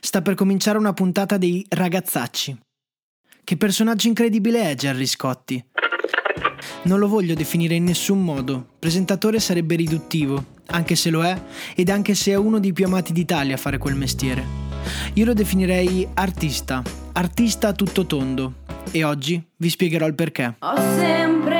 sta 0.00 0.22
per 0.22 0.34
cominciare 0.34 0.78
una 0.78 0.92
puntata 0.92 1.36
dei 1.36 1.64
Ragazzacci. 1.68 2.58
Che 3.44 3.56
personaggio 3.56 4.08
incredibile 4.08 4.70
è 4.70 4.74
Gerry 4.74 5.06
Scotti? 5.06 5.64
Non 6.82 6.98
lo 6.98 7.08
voglio 7.08 7.34
definire 7.34 7.74
in 7.74 7.84
nessun 7.84 8.22
modo, 8.22 8.74
presentatore 8.78 9.40
sarebbe 9.40 9.76
riduttivo, 9.76 10.44
anche 10.66 10.96
se 10.96 11.10
lo 11.10 11.24
è, 11.24 11.40
ed 11.74 11.88
anche 11.88 12.14
se 12.14 12.32
è 12.32 12.36
uno 12.36 12.58
dei 12.58 12.72
più 12.72 12.86
amati 12.86 13.12
d'Italia 13.12 13.54
a 13.54 13.58
fare 13.58 13.78
quel 13.78 13.94
mestiere. 13.94 14.44
Io 15.14 15.24
lo 15.24 15.32
definirei 15.32 16.06
artista, 16.14 16.82
artista 17.12 17.68
a 17.68 17.72
tutto 17.72 18.06
tondo, 18.06 18.64
e 18.90 19.04
oggi 19.04 19.42
vi 19.56 19.68
spiegherò 19.68 20.06
il 20.06 20.14
perché. 20.14 20.56
Ho 20.60 20.76
sempre 20.96 21.55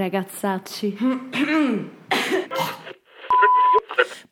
ragazzacci. 0.00 0.96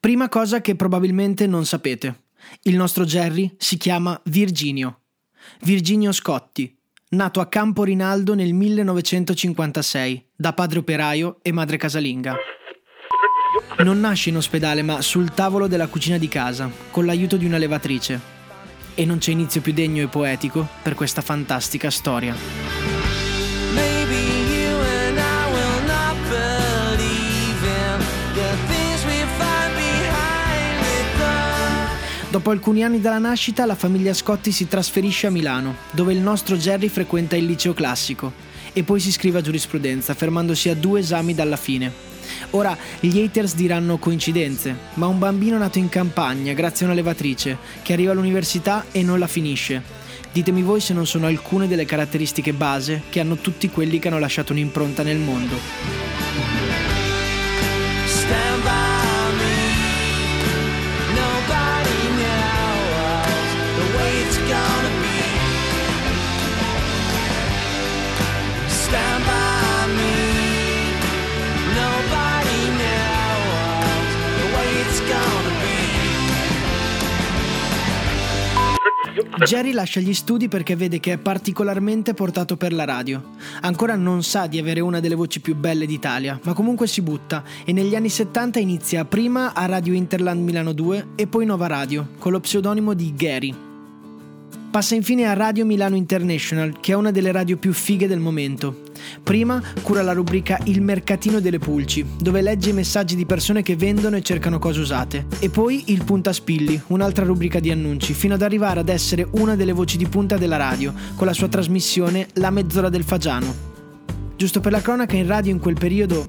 Prima 0.01 0.29
cosa 0.29 0.61
che 0.61 0.75
probabilmente 0.75 1.47
non 1.47 1.65
sapete. 1.67 2.27
Il 2.63 2.77
nostro 2.77 3.05
Jerry 3.05 3.55
si 3.59 3.77
chiama 3.77 4.19
Virginio. 4.25 5.03
Virginio 5.63 6.13
Scotti, 6.13 6.75
nato 7.11 7.41
a 7.41 7.47
Campo 7.47 7.85
Rinaldo 7.85 8.35
nel 8.35 8.55
1956, 8.55 10.31
da 10.35 10.55
padre 10.55 10.79
operaio 10.79 11.39
e 11.43 11.53
madre 11.53 11.77
casalinga. 11.77 12.37
Non 13.85 14.01
nasce 14.01 14.31
in 14.31 14.37
ospedale, 14.37 14.83
ma 14.83 15.03
sul 15.03 15.33
tavolo 15.33 15.67
della 15.67 15.89
cucina 15.89 16.17
di 16.17 16.29
casa, 16.29 16.71
con 16.91 17.05
l'aiuto 17.05 17.37
di 17.37 17.45
una 17.45 17.59
levatrice. 17.59 18.37
E 18.95 19.05
non 19.05 19.19
c'è 19.19 19.31
inizio 19.33 19.61
più 19.61 19.73
degno 19.73 20.03
e 20.03 20.09
poetico 20.09 20.67
per 20.83 20.95
questa 20.95 21.21
fantastica 21.21 21.91
storia. 21.91 22.35
Maybe 23.75 24.48
Dopo 32.39 32.53
alcuni 32.53 32.85
anni 32.85 33.01
dalla 33.01 33.19
nascita, 33.19 33.67
la 33.67 33.75
famiglia 33.75 34.15
Scotti 34.15 34.53
si 34.53 34.69
trasferisce 34.69 35.27
a 35.27 35.31
Milano, 35.31 35.75
dove 35.91 36.13
il 36.13 36.21
nostro 36.21 36.57
Jerry 36.57 36.87
frequenta 36.87 37.35
il 37.35 37.45
liceo 37.45 37.75
classico 37.75 38.33
e 38.73 38.85
poi 38.85 39.01
si 39.01 39.09
iscrive 39.09 39.41
a 39.41 39.43
giurisprudenza, 39.43 40.15
fermandosi 40.15 40.69
a 40.69 40.77
due 40.77 41.01
esami 41.01 41.35
dalla 41.35 41.57
fine. 41.57 41.93
Ora, 42.51 42.79
gli 43.01 43.19
haters 43.19 43.57
diranno 43.57 43.99
coincidenze, 43.99 44.73
ma 44.95 45.09
un 45.09 45.19
bambino 45.19 45.59
nato 45.59 45.79
in 45.79 45.89
campagna 45.89 46.53
grazie 46.53 46.85
a 46.85 46.91
una 46.91 46.97
levatrice, 46.97 47.59
che 47.83 47.93
arriva 47.93 48.13
all'università 48.13 48.85
e 48.93 49.03
non 49.03 49.19
la 49.19 49.27
finisce. 49.27 49.83
Ditemi 50.31 50.63
voi 50.63 50.79
se 50.79 50.95
non 50.95 51.09
sono 51.09 51.27
alcune 51.27 51.67
delle 51.67 51.87
caratteristiche 51.87 52.53
base 52.53 53.03
che 53.09 53.19
hanno 53.19 53.35
tutti 53.39 53.69
quelli 53.69 53.99
che 53.99 54.07
hanno 54.07 54.21
lasciato 54.21 54.53
un'impronta 54.53 55.03
nel 55.03 55.19
mondo. 55.19 56.08
Jerry 79.45 79.73
lascia 79.73 80.01
gli 80.01 80.15
studi 80.15 80.49
perché 80.49 80.75
vede 80.75 80.99
che 80.99 81.13
è 81.13 81.19
particolarmente 81.19 82.13
portato 82.13 82.57
per 82.57 82.73
la 82.73 82.85
radio. 82.85 83.23
Ancora 83.61 83.95
non 83.95 84.23
sa 84.23 84.47
di 84.47 84.59
avere 84.59 84.81
una 84.81 85.01
delle 85.01 85.15
voci 85.15 85.41
più 85.41 85.55
belle 85.55 85.87
d'Italia, 85.87 86.39
ma 86.43 86.53
comunque 86.53 86.87
si 86.87 87.03
butta 87.03 87.45
e 87.65 87.73
negli 87.73 87.95
anni 87.95 88.09
70 88.09 88.59
inizia 88.59 89.05
prima 89.05 89.55
a 89.55 89.67
Radio 89.67 89.95
Interland 89.95 90.43
Milano 90.43 90.73
2 90.73 91.09
e 91.15 91.27
poi 91.27 91.47
Nova 91.47 91.67
Radio, 91.67 92.09
con 92.19 92.33
lo 92.33 92.41
pseudonimo 92.41 92.95
di 92.95 93.15
Gary. 93.15 93.68
Passa 94.79 94.95
infine 94.95 95.25
a 95.25 95.33
Radio 95.33 95.67
Milano 95.67 95.97
International, 95.97 96.79
che 96.79 96.93
è 96.93 96.95
una 96.95 97.11
delle 97.11 97.33
radio 97.33 97.57
più 97.57 97.73
fighe 97.73 98.07
del 98.07 98.21
momento. 98.21 98.83
Prima 99.25 99.61
cura 99.83 100.03
la 100.03 100.13
rubrica 100.13 100.57
Il 100.67 100.83
mercatino 100.83 101.41
delle 101.41 101.59
pulci, 101.59 102.07
dove 102.17 102.41
legge 102.43 102.71
i 102.71 102.75
messaggi 102.75 103.17
di 103.17 103.27
persone 103.27 103.63
che 103.63 103.75
vendono 103.75 104.15
e 104.15 104.23
cercano 104.23 104.61
cose 104.61 104.79
usate. 104.79 105.27
E 105.41 105.51
poi 105.51 105.83
il 105.87 106.05
Puntaspilli, 106.05 106.81
un'altra 106.89 107.25
rubrica 107.25 107.59
di 107.59 107.73
annunci, 107.73 108.15
fino 108.15 108.35
ad 108.35 108.43
arrivare 108.43 108.79
ad 108.79 108.89
essere 108.89 109.27
una 109.33 109.57
delle 109.57 109.73
voci 109.73 109.97
di 109.97 110.07
punta 110.07 110.37
della 110.37 110.57
radio, 110.57 110.95
con 111.17 111.27
la 111.27 111.33
sua 111.33 111.49
trasmissione 111.49 112.29
La 112.35 112.51
mezz'ora 112.51 112.89
del 112.89 113.03
Fagiano. 113.03 113.53
Giusto 114.37 114.61
per 114.61 114.71
la 114.71 114.81
cronaca, 114.81 115.17
in 115.17 115.27
radio 115.27 115.51
in 115.51 115.59
quel 115.59 115.75
periodo 115.75 116.25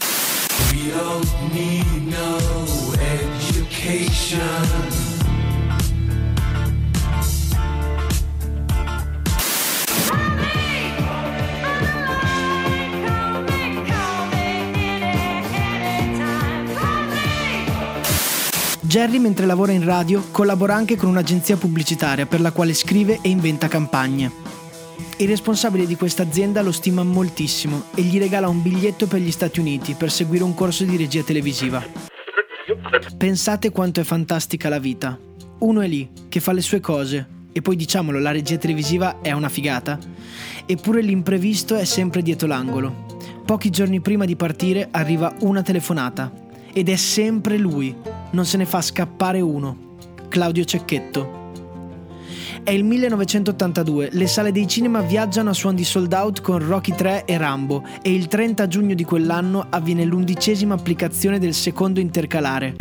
We 0.73 0.91
don't 0.91 1.53
need 1.53 1.85
no 2.07 2.39
education. 2.97 4.98
Jerry, 18.89 19.19
mentre 19.19 19.45
lavora 19.45 19.71
in 19.71 19.85
radio, 19.85 20.23
collabora 20.31 20.73
anche 20.73 20.95
con 20.95 21.09
un'agenzia 21.09 21.57
pubblicitaria 21.57 22.25
per 22.25 22.41
la 22.41 22.51
quale 22.51 22.73
scrive 22.73 23.19
e 23.21 23.29
inventa 23.29 23.67
campagne. 23.67 24.31
Il 25.17 25.27
responsabile 25.27 25.85
di 25.85 25.95
questa 25.95 26.23
azienda 26.23 26.63
lo 26.63 26.71
stima 26.71 27.03
moltissimo 27.03 27.83
e 27.93 28.01
gli 28.01 28.17
regala 28.17 28.49
un 28.49 28.63
biglietto 28.63 29.05
per 29.05 29.19
gli 29.19 29.29
Stati 29.29 29.59
Uniti 29.59 29.93
per 29.93 30.09
seguire 30.09 30.43
un 30.43 30.55
corso 30.55 30.85
di 30.85 30.97
regia 30.97 31.21
televisiva. 31.21 31.85
Pensate 33.15 33.69
quanto 33.69 33.99
è 33.99 34.03
fantastica 34.03 34.69
la 34.69 34.79
vita. 34.79 35.19
Uno 35.59 35.81
è 35.81 35.87
lì, 35.87 36.09
che 36.27 36.39
fa 36.39 36.51
le 36.51 36.61
sue 36.61 36.79
cose, 36.79 37.27
e 37.51 37.61
poi 37.61 37.75
diciamolo, 37.75 38.17
la 38.17 38.31
regia 38.31 38.57
televisiva 38.57 39.21
è 39.21 39.33
una 39.33 39.49
figata, 39.49 39.99
eppure 40.65 41.03
l'imprevisto 41.03 41.75
è 41.75 41.85
sempre 41.85 42.23
dietro 42.23 42.47
l'angolo. 42.47 43.05
Pochi 43.45 43.69
giorni 43.69 44.01
prima 44.01 44.25
di 44.25 44.35
partire 44.35 44.87
arriva 44.89 45.31
una 45.41 45.61
telefonata, 45.61 46.31
ed 46.73 46.89
è 46.89 46.95
sempre 46.95 47.57
lui, 47.59 47.95
non 48.31 48.45
se 48.45 48.57
ne 48.57 48.65
fa 48.65 48.81
scappare 48.81 49.41
uno. 49.41 49.95
Claudio 50.29 50.63
Cecchetto. 50.63 51.37
È 52.63 52.71
il 52.71 52.83
1982, 52.83 54.09
le 54.11 54.27
sale 54.27 54.51
dei 54.51 54.67
cinema 54.67 55.01
viaggiano 55.01 55.49
a 55.49 55.53
suon 55.53 55.75
di 55.75 55.83
sold 55.83 56.13
out 56.13 56.41
con 56.41 56.59
Rocky 56.59 56.93
3 56.93 57.25
e 57.25 57.37
Rambo 57.37 57.83
e 58.01 58.13
il 58.13 58.27
30 58.27 58.67
giugno 58.67 58.93
di 58.93 59.03
quell'anno 59.03 59.65
avviene 59.69 60.03
l'undicesima 60.03 60.75
applicazione 60.75 61.39
del 61.39 61.53
secondo 61.53 61.99
intercalare. 61.99 62.75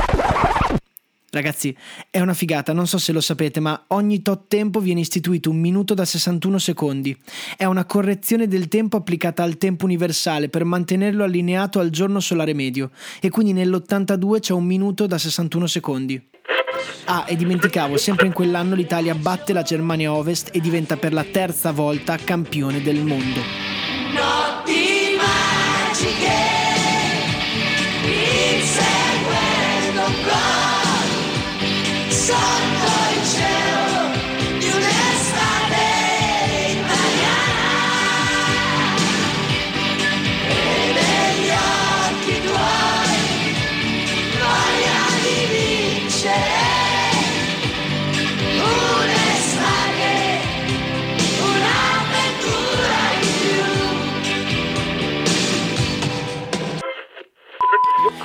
Ragazzi, 1.30 1.76
è 2.08 2.20
una 2.20 2.32
figata, 2.32 2.72
non 2.72 2.86
so 2.86 2.96
se 2.96 3.12
lo 3.12 3.20
sapete, 3.20 3.60
ma 3.60 3.84
ogni 3.88 4.22
tot 4.22 4.44
tempo 4.48 4.80
viene 4.80 5.00
istituito 5.00 5.50
un 5.50 5.58
minuto 5.58 5.92
da 5.92 6.06
61 6.06 6.58
secondi. 6.58 7.14
È 7.54 7.66
una 7.66 7.84
correzione 7.84 8.48
del 8.48 8.69
tempo 8.69 8.96
applicata 8.96 9.42
al 9.42 9.58
tempo 9.58 9.84
universale 9.84 10.48
per 10.48 10.64
mantenerlo 10.64 11.25
allineato 11.25 11.80
al 11.80 11.90
giorno 11.90 12.20
solare 12.20 12.54
medio 12.54 12.90
e 13.20 13.28
quindi 13.28 13.52
nell'82 13.52 14.40
c'è 14.40 14.54
un 14.54 14.64
minuto 14.64 15.06
da 15.06 15.19
61 15.19 15.66
secondi. 15.66 16.28
Ah, 17.04 17.25
e 17.28 17.36
dimenticavo, 17.36 17.98
sempre 17.98 18.26
in 18.26 18.32
quell'anno 18.32 18.74
l'Italia 18.74 19.14
batte 19.14 19.52
la 19.52 19.62
Germania 19.62 20.14
Ovest 20.14 20.48
e 20.52 20.60
diventa 20.60 20.96
per 20.96 21.12
la 21.12 21.24
terza 21.24 21.72
volta 21.72 22.16
campione 22.16 22.81
del 22.81 23.04
mondo. 23.04 23.40
Notti 24.14 24.47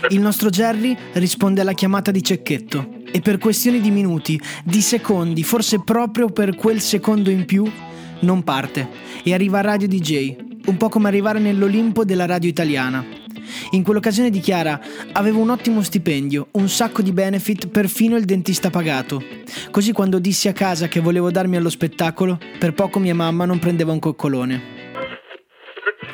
Il 0.10 0.20
nostro 0.20 0.50
Jerry 0.50 0.96
risponde 1.14 1.62
alla 1.62 1.74
chiamata 1.74 2.12
di 2.12 2.22
Cecchetto 2.22 3.03
e 3.14 3.22
per 3.22 3.38
questioni 3.38 3.80
di 3.80 3.92
minuti, 3.92 4.42
di 4.64 4.82
secondi, 4.82 5.44
forse 5.44 5.84
proprio 5.84 6.30
per 6.30 6.56
quel 6.56 6.82
secondo 6.82 7.30
in 7.30 7.46
più, 7.46 7.64
non 8.22 8.44
parte 8.44 8.90
e 9.24 9.36
arriva 9.36 9.60
a 9.60 9.62
Radio 9.62 9.88
DJ, 9.88 10.36
un 10.66 10.78
po' 10.78 10.90
come 10.90 11.10
arrivare 11.10 11.38
nell'Olimpo 11.38 12.04
della 12.04 12.26
radio 12.26 12.50
italiana. 12.50 13.06
In 13.72 13.84
quell'occasione 13.84 14.32
dichiara: 14.32 14.82
Avevo 15.12 15.42
un 15.42 15.52
ottimo 15.52 15.84
stipendio, 15.84 16.48
un 16.54 16.68
sacco 16.70 17.04
di 17.04 17.12
benefit, 17.12 17.68
perfino 17.68 18.16
il 18.16 18.26
dentista 18.26 18.72
pagato. 18.72 19.24
Così 19.70 19.92
quando 19.92 20.18
dissi 20.18 20.48
a 20.48 20.54
casa 20.54 20.88
che 20.88 21.00
volevo 21.00 21.30
darmi 21.30 21.56
allo 21.56 21.70
spettacolo, 21.70 22.40
per 22.58 22.74
poco 22.74 22.98
mia 22.98 23.14
mamma 23.14 23.46
non 23.46 23.60
prendeva 23.60 23.92
un 23.92 24.00
coccolone. 24.00 24.62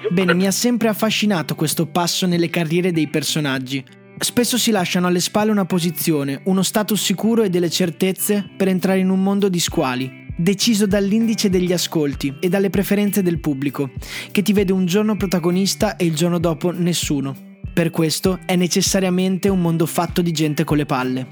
Bene, 0.10 0.34
mi 0.34 0.48
ha 0.48 0.52
sempre 0.52 0.90
affascinato 0.90 1.56
questo 1.56 1.86
passo 1.86 2.26
nelle 2.26 2.50
carriere 2.50 2.92
dei 2.92 3.08
personaggi. 3.08 3.99
Spesso 4.22 4.58
si 4.58 4.72
lasciano 4.72 5.08
alle 5.08 5.22
spalle 5.22 5.50
una 5.50 5.64
posizione, 5.64 6.42
uno 6.44 6.62
status 6.62 7.02
sicuro 7.02 7.44
e 7.44 7.50
delle 7.50 7.70
certezze 7.70 8.48
per 8.56 8.68
entrare 8.68 9.00
in 9.00 9.10
un 9.10 9.24
mondo 9.24 9.48
di 9.48 9.62
squali, 9.62 10.28
deciso 10.36 10.86
dall'indice 10.86 11.50
degli 11.50 11.72
ascolti 11.72 12.36
e 12.42 12.50
dalle 12.50 12.70
preferenze 12.70 13.24
del 13.24 13.40
pubblico, 13.40 13.92
che 14.32 14.42
ti 14.42 14.52
vede 14.52 14.74
un 14.74 14.86
giorno 14.86 15.16
protagonista 15.16 15.96
e 15.96 16.06
il 16.06 16.16
giorno 16.16 16.38
dopo 16.38 16.72
nessuno. 16.72 17.49
Per 17.80 17.92
questo 17.92 18.40
è 18.44 18.58
necessariamente 18.58 19.48
un 19.48 19.62
mondo 19.62 19.86
fatto 19.86 20.22
di 20.22 20.34
gente 20.34 20.66
con 20.66 20.76
le 20.76 20.86
palle. 20.86 21.26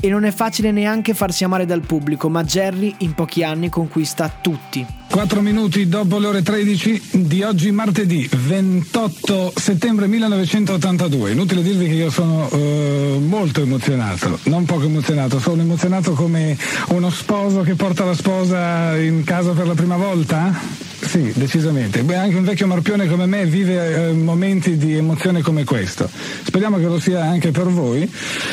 E 0.00 0.08
non 0.08 0.24
è 0.24 0.32
facile 0.32 0.72
neanche 0.72 1.14
farsi 1.14 1.44
amare 1.44 1.64
dal 1.64 1.82
pubblico, 1.82 2.28
ma 2.28 2.42
Jerry 2.42 2.92
in 2.98 3.14
pochi 3.14 3.44
anni 3.44 3.68
conquista 3.68 4.28
tutti. 4.28 4.84
4 5.08 5.40
minuti 5.42 5.86
dopo 5.86 6.18
le 6.18 6.26
ore 6.26 6.42
13 6.42 7.02
di 7.26 7.44
oggi 7.44 7.70
martedì 7.70 8.28
28 8.28 9.52
settembre 9.54 10.08
1982. 10.08 11.30
Inutile 11.30 11.62
dirvi 11.62 11.86
che 11.86 11.94
io 11.94 12.10
sono 12.10 12.50
eh, 12.50 13.18
molto 13.24 13.60
emozionato, 13.60 14.40
non 14.46 14.64
poco 14.64 14.86
emozionato, 14.86 15.38
sono 15.38 15.62
emozionato 15.62 16.14
come 16.14 16.58
uno 16.88 17.10
sposo 17.10 17.60
che 17.60 17.76
porta 17.76 18.04
la 18.04 18.14
sposa 18.14 18.96
in 18.96 19.22
casa 19.22 19.52
per 19.52 19.68
la 19.68 19.74
prima 19.74 19.96
volta. 19.96 20.85
Sì, 21.06 21.32
decisamente. 21.34 22.02
Beh, 22.02 22.16
anche 22.16 22.36
un 22.36 22.44
vecchio 22.44 22.66
marpione 22.66 23.06
come 23.06 23.26
me 23.26 23.46
vive 23.46 24.08
eh, 24.08 24.12
momenti 24.12 24.76
di 24.76 24.96
emozione 24.96 25.40
come 25.40 25.62
questo. 25.62 26.10
Speriamo 26.42 26.78
che 26.78 26.84
lo 26.84 26.98
sia 26.98 27.22
anche 27.22 27.52
per 27.52 27.66
voi. 27.66 28.10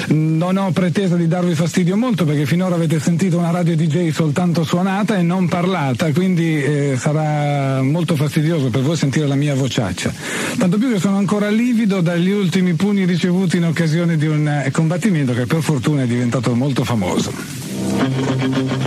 Non 0.09 0.57
ho 0.57 0.71
pretesa 0.71 1.15
di 1.15 1.27
darvi 1.27 1.55
fastidio 1.55 1.97
molto 1.97 2.25
perché 2.25 2.45
finora 2.45 2.75
avete 2.75 2.99
sentito 2.99 3.39
una 3.39 3.49
radio 3.49 3.75
DJ 3.75 4.11
soltanto 4.11 4.63
suonata 4.63 5.17
e 5.17 5.23
non 5.23 5.47
parlata, 5.47 6.11
quindi 6.11 6.63
eh, 6.63 6.95
sarà 6.97 7.81
molto 7.81 8.15
fastidioso 8.15 8.69
per 8.69 8.81
voi 8.81 8.95
sentire 8.95 9.25
la 9.25 9.35
mia 9.35 9.55
vociaccia. 9.55 10.13
Tanto 10.57 10.77
più 10.77 10.91
che 10.91 10.99
sono 10.99 11.17
ancora 11.17 11.49
livido 11.49 12.01
dagli 12.01 12.29
ultimi 12.29 12.73
pugni 12.73 13.05
ricevuti 13.05 13.57
in 13.57 13.65
occasione 13.65 14.15
di 14.15 14.27
un 14.27 14.47
eh, 14.47 14.69
combattimento 14.71 15.33
che 15.33 15.47
per 15.47 15.61
fortuna 15.61 16.03
è 16.03 16.07
diventato 16.07 16.53
molto 16.53 16.83
famoso. 16.83 18.82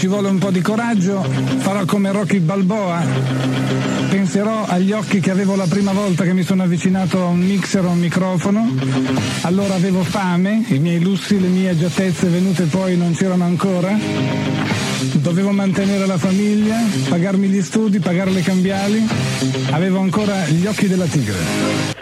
Ci 0.00 0.06
vuole 0.06 0.30
un 0.30 0.38
po' 0.38 0.50
di 0.50 0.62
coraggio, 0.62 1.22
farò 1.58 1.84
come 1.84 2.10
Rocky 2.10 2.38
Balboa, 2.38 3.04
penserò 4.08 4.64
agli 4.64 4.92
occhi 4.92 5.20
che 5.20 5.30
avevo 5.30 5.56
la 5.56 5.66
prima 5.66 5.92
volta 5.92 6.24
che 6.24 6.32
mi 6.32 6.42
sono 6.42 6.62
avvicinato 6.62 7.22
a 7.22 7.26
un 7.26 7.40
mixer 7.40 7.84
o 7.84 7.88
a 7.88 7.90
un 7.90 7.98
microfono, 7.98 8.66
allora 9.42 9.74
avevo 9.74 10.02
fame, 10.02 10.64
i 10.68 10.78
miei 10.78 11.00
lussi, 11.00 11.38
le 11.38 11.48
mie 11.48 11.68
agiatezze 11.68 12.28
venute 12.28 12.64
poi 12.64 12.96
non 12.96 13.12
c'erano 13.12 13.44
ancora, 13.44 13.94
dovevo 15.16 15.50
mantenere 15.50 16.06
la 16.06 16.16
famiglia, 16.16 16.78
pagarmi 17.10 17.48
gli 17.48 17.60
studi, 17.60 17.98
pagare 17.98 18.30
le 18.30 18.40
cambiali, 18.40 19.06
avevo 19.72 19.98
ancora 19.98 20.46
gli 20.48 20.64
occhi 20.64 20.88
della 20.88 21.04
tigre. 21.04 21.98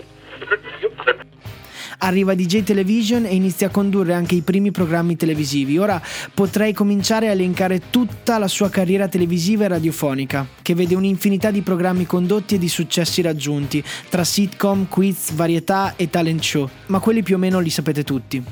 Arriva 2.01 2.35
DJ 2.35 2.63
Television 2.63 3.25
e 3.25 3.35
inizia 3.35 3.67
a 3.67 3.71
condurre 3.71 4.15
anche 4.15 4.37
i 4.37 4.43
primi 4.43 4.71
programmi 4.71 5.17
televisivi. 5.17 5.79
Ora 5.79 6.01
potrei 6.33 6.73
cominciare 6.73 7.29
a 7.29 7.33
elencare 7.33 7.91
tutta 7.91 8.39
la 8.39 8.47
sua 8.47 8.71
carriera 8.71 9.09
televisiva 9.09 9.65
e 9.65 9.69
radiofonica, 9.69 10.47
che 10.63 10.75
vede 10.75 10.95
un'infinità 10.95 11.51
di 11.51 11.63
programmi 11.63 12.07
condotti 12.07 12.55
e 12.55 12.59
di 12.59 12.69
successi 12.69 13.21
raggiunti, 13.21 13.83
tra 14.09 14.23
sitcom, 14.23 14.87
quiz, 14.89 15.33
varietà 15.33 15.95
e 15.97 16.09
talent 16.09 16.43
show, 16.43 16.69
ma 16.87 17.01
quelli 17.01 17.23
più 17.23 17.35
o 17.35 17.39
meno 17.39 17.59
li 17.59 17.71
sapete 17.71 18.05
tutti. 18.05 18.43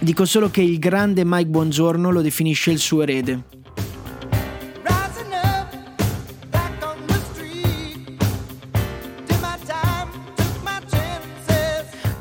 Dico 0.00 0.24
solo 0.24 0.50
che 0.50 0.60
il 0.60 0.78
grande 0.80 1.22
Mike 1.24 1.48
Buongiorno 1.48 2.10
lo 2.10 2.22
definisce 2.22 2.72
il 2.72 2.78
suo 2.78 3.02
erede. 3.02 3.63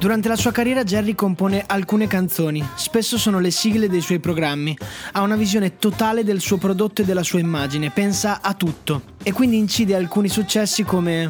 Durante 0.04 0.28
la 0.28 0.36
sua 0.36 0.52
carriera 0.52 0.84
Jerry 0.84 1.16
compone 1.16 1.64
alcune 1.66 2.08
canzoni, 2.08 2.62
spesso 2.76 3.18
sono 3.18 3.40
le 3.40 3.52
sigle 3.52 3.88
dei 3.88 4.02
suoi 4.02 4.20
programmi. 4.20 4.78
Ha 5.14 5.22
una 5.22 5.38
visione 5.38 5.78
totale 5.78 6.26
del 6.26 6.42
suo 6.42 6.58
prodotto 6.58 7.02
e 7.02 7.06
della 7.06 7.24
sua 7.24 7.40
immagine, 7.40 7.90
pensa 7.90 8.42
a 8.42 8.54
tutto. 8.54 9.02
E 9.24 9.32
quindi 9.32 9.58
incide 9.58 9.96
alcuni 9.96 10.28
successi 10.28 10.84
come 10.84 11.30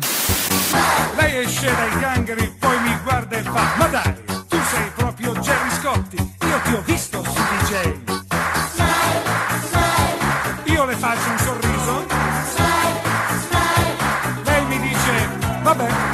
Lei 1.19 1.37
esce 1.43 1.67
dai 1.67 1.99
gangheri, 1.99 2.51
poi 2.57 2.81
mi 2.81 2.97
guarda 3.03 3.37
e 3.37 3.41
fa 3.43 3.75
Ma 3.77 3.85
dai, 3.85 4.13
tu 4.47 4.57
sei 4.57 4.89
proprio 4.95 5.33
Jerry 5.33 5.69
Scotti, 5.79 6.15
io 6.15 6.61
ti 6.63 6.73
ho 6.73 6.81
visto 6.83 7.23
su 7.23 7.31
DJ 7.31 7.93
Io 10.73 10.85
le 10.85 10.95
faccio 10.95 11.29
un 11.29 11.37
sorriso. 11.37 12.05
Lei 14.43 14.65
mi 14.65 14.79
dice, 14.79 15.29
vabbè 15.61 16.12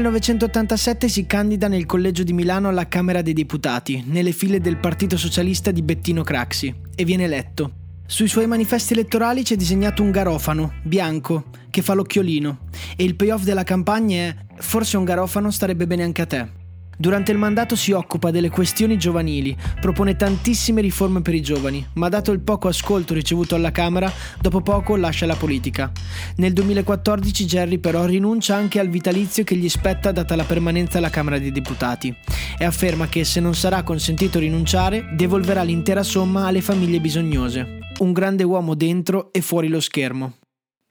1987 0.00 1.08
si 1.10 1.26
candida 1.26 1.68
nel 1.68 1.84
collegio 1.84 2.22
di 2.22 2.32
Milano 2.32 2.68
alla 2.68 2.88
Camera 2.88 3.20
dei 3.20 3.34
Deputati, 3.34 4.02
nelle 4.06 4.32
file 4.32 4.58
del 4.58 4.78
Partito 4.78 5.18
Socialista 5.18 5.70
di 5.70 5.82
Bettino 5.82 6.22
Craxi, 6.22 6.74
e 6.94 7.04
viene 7.04 7.24
eletto. 7.24 7.72
Sui 8.06 8.26
suoi 8.26 8.46
manifesti 8.46 8.94
elettorali 8.94 9.42
c'è 9.42 9.56
disegnato 9.56 10.02
un 10.02 10.10
garofano, 10.10 10.72
bianco, 10.82 11.50
che 11.68 11.82
fa 11.82 11.92
l'occhiolino, 11.92 12.60
e 12.96 13.04
il 13.04 13.14
payoff 13.14 13.42
della 13.42 13.62
campagna 13.62 14.16
è 14.16 14.36
forse 14.56 14.96
un 14.96 15.04
garofano 15.04 15.50
starebbe 15.50 15.86
bene 15.86 16.02
anche 16.02 16.22
a 16.22 16.26
te. 16.26 16.59
Durante 17.00 17.32
il 17.32 17.38
mandato 17.38 17.76
si 17.76 17.92
occupa 17.92 18.30
delle 18.30 18.50
questioni 18.50 18.98
giovanili, 18.98 19.56
propone 19.80 20.16
tantissime 20.16 20.82
riforme 20.82 21.22
per 21.22 21.32
i 21.32 21.40
giovani, 21.40 21.82
ma 21.94 22.10
dato 22.10 22.30
il 22.30 22.40
poco 22.40 22.68
ascolto 22.68 23.14
ricevuto 23.14 23.54
alla 23.54 23.72
Camera, 23.72 24.12
dopo 24.38 24.60
poco 24.60 24.96
lascia 24.96 25.24
la 25.24 25.34
politica. 25.34 25.90
Nel 26.36 26.52
2014 26.52 27.46
Jerry 27.46 27.78
però 27.78 28.04
rinuncia 28.04 28.54
anche 28.54 28.80
al 28.80 28.90
vitalizio 28.90 29.44
che 29.44 29.56
gli 29.56 29.70
spetta 29.70 30.12
data 30.12 30.36
la 30.36 30.44
permanenza 30.44 30.98
alla 30.98 31.08
Camera 31.08 31.38
dei 31.38 31.52
Deputati 31.52 32.14
e 32.58 32.66
afferma 32.66 33.08
che 33.08 33.24
se 33.24 33.40
non 33.40 33.54
sarà 33.54 33.82
consentito 33.82 34.38
rinunciare, 34.38 35.08
devolverà 35.14 35.62
l'intera 35.62 36.02
somma 36.02 36.48
alle 36.48 36.60
famiglie 36.60 37.00
bisognose. 37.00 37.78
Un 38.00 38.12
grande 38.12 38.42
uomo 38.42 38.74
dentro 38.74 39.32
e 39.32 39.40
fuori 39.40 39.68
lo 39.68 39.80
schermo. 39.80 40.34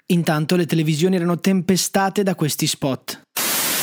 Intanto 0.07 0.55
le 0.55 0.65
televisioni 0.65 1.17
erano 1.17 1.39
tempestate 1.39 2.23
da 2.23 2.33
questi 2.33 2.65
spot. 2.65 3.21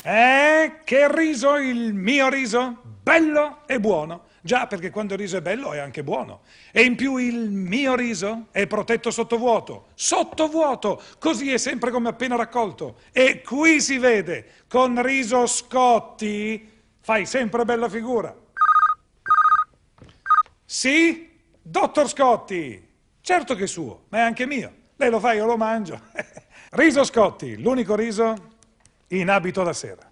Eh, 0.08 0.82
che 0.84 1.12
riso 1.12 1.56
il 1.56 1.92
mio 1.92 2.28
riso? 2.28 2.80
Bello 3.02 3.62
e 3.66 3.80
buono. 3.80 4.26
Già, 4.40 4.68
perché 4.68 4.90
quando 4.90 5.14
il 5.14 5.18
riso 5.18 5.38
è 5.38 5.42
bello 5.42 5.72
è 5.72 5.78
anche 5.78 6.04
buono. 6.04 6.42
E 6.70 6.82
in 6.82 6.94
più 6.94 7.16
il 7.16 7.50
mio 7.50 7.96
riso 7.96 8.46
è 8.52 8.68
protetto 8.68 9.10
sottovuoto. 9.10 9.88
Sottovuoto! 9.94 11.02
Così 11.18 11.52
è 11.52 11.56
sempre 11.56 11.90
come 11.90 12.10
appena 12.10 12.36
raccolto. 12.36 13.00
E 13.10 13.42
qui 13.42 13.80
si 13.80 13.98
vede, 13.98 14.46
con 14.68 15.02
riso 15.02 15.44
Scotti 15.46 16.84
fai 17.00 17.26
sempre 17.26 17.64
bella 17.64 17.88
figura. 17.88 18.32
Sì? 20.64 21.36
Dottor 21.60 22.08
Scotti! 22.08 22.94
Certo 23.20 23.56
che 23.56 23.64
è 23.64 23.66
suo, 23.66 24.04
ma 24.10 24.18
è 24.18 24.20
anche 24.20 24.46
mio. 24.46 24.72
Lei 24.94 25.10
lo 25.10 25.18
fa, 25.18 25.32
io 25.32 25.46
lo 25.46 25.56
mangio. 25.56 26.00
riso 26.78 27.02
Scotti, 27.02 27.60
l'unico 27.60 27.96
riso 27.96 28.54
in 29.08 29.28
abito 29.28 29.62
da 29.62 29.72
sera. 29.72 30.10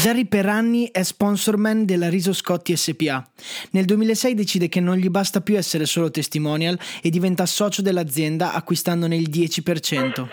Jerry 0.00 0.24
per 0.24 0.46
anni 0.46 0.88
è 0.90 1.02
sponsorman 1.02 1.84
della 1.84 2.08
Riso 2.08 2.32
Scotti 2.32 2.76
SPA. 2.76 3.28
Nel 3.72 3.84
2006 3.84 4.34
decide 4.34 4.68
che 4.68 4.80
non 4.80 4.96
gli 4.96 5.08
basta 5.08 5.40
più 5.40 5.56
essere 5.56 5.84
solo 5.84 6.10
testimonial 6.10 6.78
e 7.02 7.10
diventa 7.10 7.44
socio 7.44 7.82
dell'azienda 7.82 8.52
acquistandone 8.52 9.16
il 9.16 9.28
10%. 9.28 10.26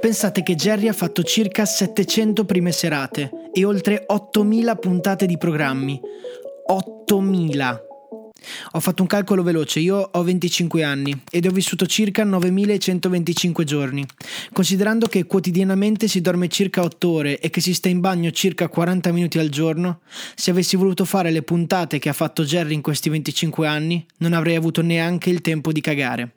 Pensate 0.00 0.42
che 0.42 0.54
Jerry 0.54 0.88
ha 0.88 0.92
fatto 0.92 1.22
circa 1.22 1.64
700 1.64 2.44
prime 2.44 2.72
serate 2.72 3.30
e 3.52 3.64
oltre 3.64 4.04
8000 4.06 4.76
puntate 4.76 5.26
di 5.26 5.38
programmi. 5.38 6.00
8000! 6.66 7.80
Ho 8.72 8.80
fatto 8.80 9.02
un 9.02 9.08
calcolo 9.08 9.42
veloce, 9.42 9.80
io 9.80 9.96
ho 10.12 10.22
25 10.22 10.82
anni 10.82 11.22
ed 11.30 11.46
ho 11.46 11.50
vissuto 11.50 11.86
circa 11.86 12.24
9125 12.24 13.64
giorni. 13.64 14.04
Considerando 14.52 15.06
che 15.06 15.24
quotidianamente 15.24 16.08
si 16.08 16.20
dorme 16.20 16.48
circa 16.48 16.82
8 16.82 17.08
ore 17.08 17.38
e 17.40 17.50
che 17.50 17.60
si 17.60 17.74
sta 17.74 17.88
in 17.88 18.00
bagno 18.00 18.30
circa 18.30 18.68
40 18.68 19.12
minuti 19.12 19.38
al 19.38 19.48
giorno, 19.48 20.00
se 20.34 20.50
avessi 20.50 20.76
voluto 20.76 21.04
fare 21.04 21.30
le 21.30 21.42
puntate 21.42 21.98
che 21.98 22.08
ha 22.08 22.12
fatto 22.12 22.44
Jerry 22.44 22.74
in 22.74 22.82
questi 22.82 23.08
25 23.08 23.66
anni, 23.66 24.04
non 24.18 24.32
avrei 24.32 24.56
avuto 24.56 24.82
neanche 24.82 25.30
il 25.30 25.40
tempo 25.40 25.72
di 25.72 25.80
cagare 25.80 26.32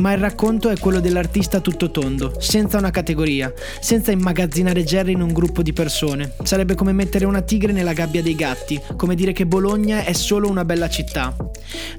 ma 0.00 0.12
il 0.12 0.18
racconto 0.18 0.70
è 0.70 0.78
quello 0.78 1.00
dell'artista 1.00 1.60
tutto 1.60 1.90
tondo, 1.90 2.34
senza 2.38 2.78
una 2.78 2.90
categoria, 2.90 3.52
senza 3.80 4.10
immagazzinare 4.10 4.82
Jerry 4.82 5.12
in 5.12 5.20
un 5.20 5.32
gruppo 5.32 5.62
di 5.62 5.72
persone. 5.72 6.32
Sarebbe 6.42 6.74
come 6.74 6.92
mettere 6.92 7.26
una 7.26 7.42
tigre 7.42 7.72
nella 7.72 7.92
gabbia 7.92 8.22
dei 8.22 8.34
gatti, 8.34 8.80
come 8.96 9.14
dire 9.14 9.32
che 9.32 9.46
Bologna 9.46 10.04
è 10.04 10.12
solo 10.14 10.48
una 10.48 10.64
bella 10.64 10.88
città. 10.88 11.36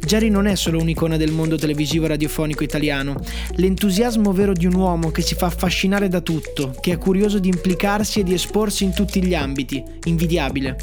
Jerry 0.03 0.29
non 0.29 0.47
è 0.47 0.55
solo 0.55 0.79
un'icona 0.79 1.15
del 1.15 1.31
mondo 1.31 1.57
televisivo 1.57 2.07
radiofonico 2.07 2.63
italiano, 2.63 3.15
l'entusiasmo 3.55 4.33
vero 4.33 4.53
di 4.53 4.65
un 4.65 4.73
uomo 4.73 5.11
che 5.11 5.21
si 5.21 5.35
fa 5.35 5.45
affascinare 5.45 6.07
da 6.07 6.21
tutto, 6.21 6.75
che 6.79 6.93
è 6.93 6.97
curioso 6.97 7.39
di 7.39 7.49
implicarsi 7.49 8.19
e 8.19 8.23
di 8.23 8.33
esporsi 8.33 8.83
in 8.83 8.93
tutti 8.93 9.23
gli 9.23 9.35
ambiti, 9.35 9.83
invidiabile. 10.05 10.75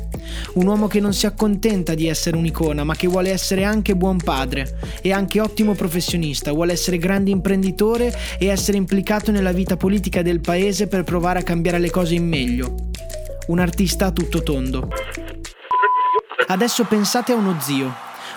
Un 0.54 0.66
uomo 0.66 0.87
che 0.87 1.00
non 1.00 1.12
si 1.12 1.26
accontenta 1.26 1.94
di 1.94 2.06
essere 2.06 2.37
un'icona, 2.37 2.84
ma 2.84 2.94
che 2.94 3.08
vuole 3.08 3.30
essere 3.30 3.64
anche 3.64 3.96
buon 3.96 4.18
padre 4.18 4.78
e 5.02 5.12
anche 5.12 5.40
ottimo 5.40 5.75
professionista, 5.75 6.52
vuole 6.52 6.72
essere 6.72 6.96
grande 6.96 7.06
imprenditore 7.30 8.14
e 8.38 8.46
essere 8.46 8.76
implicato 8.76 9.30
nella 9.30 9.52
vita 9.52 9.76
politica 9.76 10.22
del 10.22 10.40
paese 10.40 10.86
per 10.86 11.04
provare 11.04 11.40
a 11.40 11.42
cambiare 11.42 11.78
le 11.78 11.90
cose 11.90 12.14
in 12.14 12.28
meglio. 12.28 12.74
Un 13.48 13.58
artista 13.58 14.06
a 14.06 14.10
tutto 14.10 14.42
tondo. 14.42 14.88
Adesso 16.46 16.84
pensate 16.84 17.32
a 17.32 17.36
uno 17.36 17.56
zio. 17.60 17.92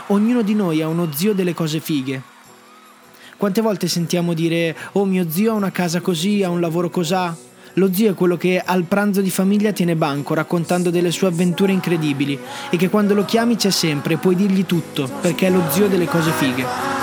Ognuno 0.08 0.42
di 0.42 0.54
noi 0.56 0.82
ha 0.82 0.88
uno 0.88 1.10
zio 1.14 1.34
delle 1.34 1.54
cose 1.54 1.80
fighe. 1.80 2.22
Quante 3.38 3.62
volte 3.62 3.88
sentiamo 3.88 4.34
dire 4.34 4.76
"Oh 4.94 5.06
mio 5.06 5.30
zio 5.30 5.52
ha 5.52 5.56
una 5.56 5.72
casa 5.72 6.02
così, 6.02 6.44
ha 6.44 6.50
un 6.50 6.60
lavoro 6.60 6.90
cosà"? 6.90 7.36
Lo 7.76 7.94
zio 7.94 8.12
è 8.12 8.14
quello 8.14 8.36
che 8.36 8.62
al 8.64 8.84
pranzo 8.84 9.22
di 9.22 9.30
famiglia 9.30 9.72
tiene 9.72 9.96
banco 9.96 10.34
raccontando 10.34 10.90
delle 10.90 11.10
sue 11.10 11.28
avventure 11.28 11.72
incredibili 11.72 12.38
e 12.70 12.76
che 12.76 12.90
quando 12.90 13.14
lo 13.14 13.24
chiami 13.24 13.56
c'è 13.56 13.70
sempre, 13.70 14.18
puoi 14.18 14.36
dirgli 14.36 14.66
tutto, 14.66 15.10
perché 15.22 15.48
è 15.48 15.50
lo 15.50 15.64
zio 15.70 15.88
delle 15.88 16.06
cose 16.06 16.32
fighe. 16.32 17.01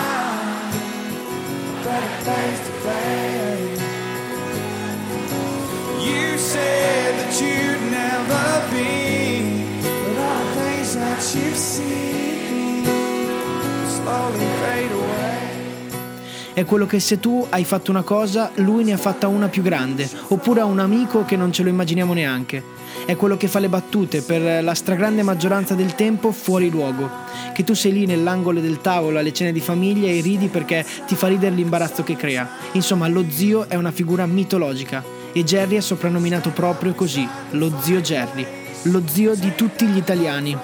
È 16.58 16.64
quello 16.64 16.86
che 16.86 16.98
se 16.98 17.20
tu 17.20 17.46
hai 17.50 17.64
fatto 17.64 17.92
una 17.92 18.02
cosa, 18.02 18.50
lui 18.56 18.82
ne 18.82 18.92
ha 18.92 18.96
fatta 18.96 19.28
una 19.28 19.46
più 19.46 19.62
grande, 19.62 20.10
oppure 20.26 20.60
ha 20.60 20.64
un 20.64 20.80
amico 20.80 21.24
che 21.24 21.36
non 21.36 21.52
ce 21.52 21.62
lo 21.62 21.68
immaginiamo 21.68 22.14
neanche. 22.14 22.60
È 23.06 23.14
quello 23.14 23.36
che 23.36 23.46
fa 23.46 23.60
le 23.60 23.68
battute 23.68 24.22
per 24.22 24.64
la 24.64 24.74
stragrande 24.74 25.22
maggioranza 25.22 25.74
del 25.74 25.94
tempo 25.94 26.32
fuori 26.32 26.68
luogo. 26.68 27.08
Che 27.54 27.62
tu 27.62 27.74
sei 27.74 27.92
lì 27.92 28.06
nell'angolo 28.06 28.58
del 28.58 28.80
tavolo 28.80 29.20
alle 29.20 29.32
cene 29.32 29.52
di 29.52 29.60
famiglia 29.60 30.08
e 30.08 30.20
ridi 30.20 30.48
perché 30.48 30.84
ti 31.06 31.14
fa 31.14 31.28
ridere 31.28 31.54
l'imbarazzo 31.54 32.02
che 32.02 32.16
crea. 32.16 32.48
Insomma, 32.72 33.06
lo 33.06 33.24
zio 33.28 33.68
è 33.68 33.76
una 33.76 33.92
figura 33.92 34.26
mitologica 34.26 35.04
e 35.32 35.44
Jerry 35.44 35.76
è 35.76 35.80
soprannominato 35.80 36.50
proprio 36.50 36.92
così, 36.92 37.24
lo 37.50 37.70
zio 37.80 38.00
Jerry, 38.00 38.44
lo 38.82 39.02
zio 39.06 39.36
di 39.36 39.54
tutti 39.54 39.86
gli 39.86 39.96
italiani, 39.96 40.58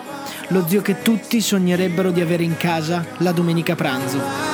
lo 0.48 0.64
zio 0.66 0.82
che 0.82 1.02
tutti 1.02 1.40
sognerebbero 1.40 2.10
di 2.10 2.20
avere 2.20 2.42
in 2.42 2.56
casa 2.56 3.04
la 3.18 3.32
domenica 3.32 3.74
pranzo. 3.74 4.53